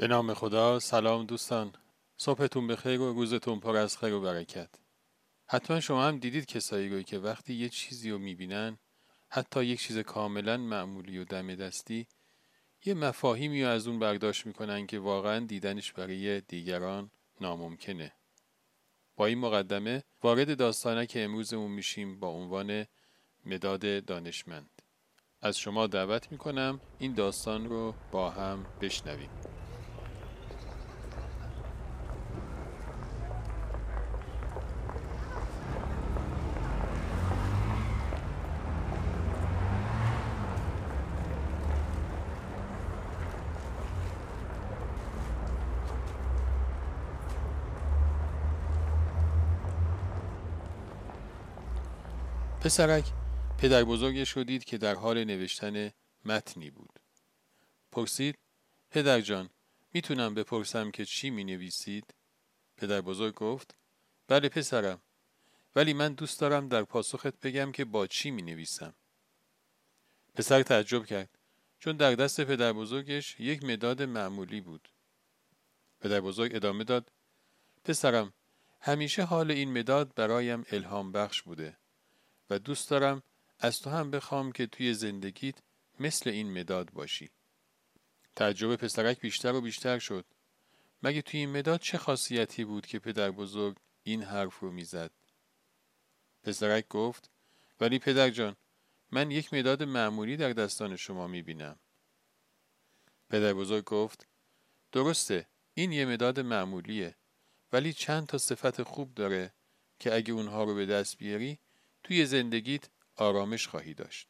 [0.00, 1.72] به نام خدا سلام دوستان.
[2.16, 4.68] صبحتون بخیر و روزتون پر از خیر و برکت.
[5.46, 8.78] حتما شما هم دیدید کسایی رو که وقتی یه چیزی رو می‌بینن
[9.28, 12.06] حتی یک چیز کاملا معمولی و دم دستی
[12.84, 17.10] یه مفاهیمی رو از اون برداشت می‌کنن که واقعا دیدنش برای دیگران
[17.40, 18.12] ناممکنه.
[19.16, 22.86] با این مقدمه وارد داستانه که امروزمون میشیم با عنوان
[23.46, 24.82] مداد دانشمند.
[25.40, 29.59] از شما دعوت می‌کنم این داستان رو با هم بشنویم.
[52.64, 53.04] پسرک
[53.58, 55.90] پدر بزرگش رو دید که در حال نوشتن
[56.24, 57.00] متنی بود.
[57.92, 58.38] پرسید
[58.90, 59.50] پدر جان
[59.92, 62.14] می‌تونم بپرسم که چی می نویسید؟
[62.76, 63.74] پدر بزرگ گفت
[64.28, 65.00] بله پسرم
[65.76, 68.94] ولی من دوست دارم در پاسخت بگم که با چی می نویسم.
[70.34, 71.38] پسر تعجب کرد
[71.78, 74.88] چون در دست پدر بزرگش یک مداد معمولی بود.
[76.00, 77.12] پدر بزرگ ادامه داد
[77.84, 78.32] پسرم
[78.80, 81.76] همیشه حال این مداد برایم الهام بخش بوده.
[82.50, 83.22] و دوست دارم
[83.58, 85.58] از تو هم بخوام که توی زندگیت
[86.00, 87.30] مثل این مداد باشی.
[88.36, 90.24] تعجب پسرک بیشتر و بیشتر شد.
[91.02, 95.10] مگه توی این مداد چه خاصیتی بود که پدر بزرگ این حرف رو می‌زد؟
[96.42, 97.30] پسرک گفت
[97.80, 98.56] ولی پدر جان
[99.10, 101.80] من یک مداد معمولی در دستان شما می‌بینم.
[103.28, 104.26] پدر بزرگ گفت
[104.92, 107.16] درسته این یه مداد معمولیه
[107.72, 109.54] ولی چند تا صفت خوب داره
[109.98, 111.58] که اگه اونها رو به دست بیاری
[112.10, 114.28] توی زندگیت آرامش خواهی داشت.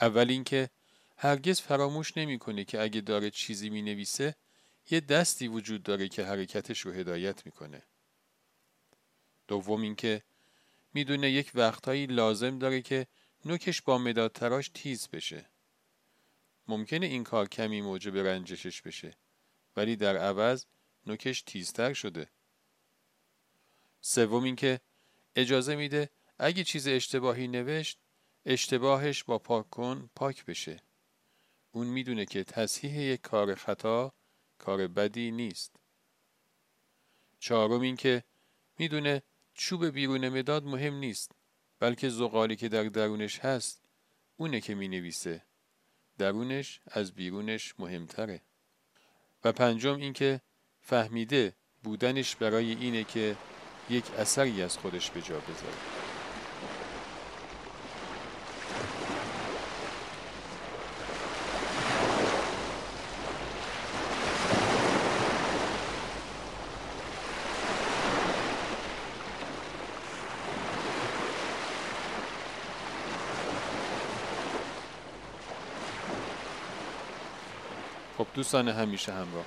[0.00, 0.70] اول اینکه
[1.16, 4.34] هرگز فراموش نمی‌کنه که اگه داره چیزی می نویسه
[4.90, 7.82] یه دستی وجود داره که حرکتش رو هدایت می‌کنه.
[9.48, 10.22] دوم اینکه
[10.94, 13.06] می‌دونه یک وقتهایی لازم داره که
[13.44, 15.50] نوکش با مداد تراش تیز بشه.
[16.68, 19.16] ممکنه این کار کمی موجب رنجشش بشه
[19.76, 20.64] ولی در عوض
[21.06, 22.30] نوکش تیزتر شده.
[24.00, 24.80] سوم اینکه
[25.36, 27.98] اجازه میده اگه چیز اشتباهی نوشت
[28.46, 30.82] اشتباهش با پاک کن پاک بشه.
[31.72, 34.14] اون می‌دونه که تصحیح یک کار خطا
[34.58, 35.76] کار بدی نیست.
[37.38, 38.24] چهارم این که
[38.78, 39.22] می‌دونه
[39.54, 41.32] چوب بیرون مداد مهم نیست
[41.78, 43.84] بلکه زغالی که در درونش هست
[44.36, 45.42] اونه که می نویسه
[46.18, 48.42] درونش از بیرونش مهمتره.
[49.44, 50.40] و پنجم اینکه
[50.80, 53.36] فهمیده بودنش برای اینه که
[53.90, 55.74] یک اثری از خودش به جا بذاره.
[78.18, 79.44] خب دوستان همیشه همراه.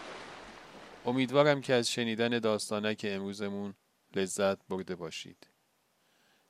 [1.06, 3.74] امیدوارم که از شنیدن داستانک امروزمون
[4.18, 5.48] لذت برده باشید.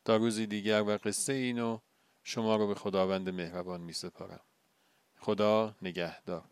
[0.06, 1.80] تا روزی دیگر و قصه اینو
[2.24, 4.42] شما رو به خداوند مهربان می سپارم
[5.18, 6.50] خدا نگهدار.